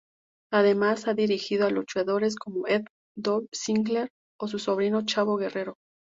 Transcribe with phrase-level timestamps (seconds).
[0.51, 5.77] Además, ha dirigido a luchadores como Edge, Dolph Ziggler o su sobrino Chavo Guerrero.